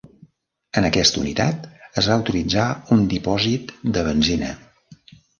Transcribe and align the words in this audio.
En 0.79 0.85
aquesta 0.87 1.19
unitat 1.23 1.67
es 2.01 2.07
va 2.11 2.17
utilitzar 2.21 2.65
un 2.95 3.03
dipòsit 3.11 3.75
de 3.99 4.05
benzina. 4.09 4.49